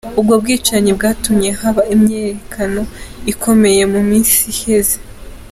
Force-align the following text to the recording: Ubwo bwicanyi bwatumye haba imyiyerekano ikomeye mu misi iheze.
Ubwo 0.19 0.33
bwicanyi 0.41 0.91
bwatumye 0.97 1.49
haba 1.59 1.81
imyiyerekano 1.93 2.81
ikomeye 3.31 3.81
mu 3.91 3.99
misi 4.09 4.39
iheze. 4.53 4.97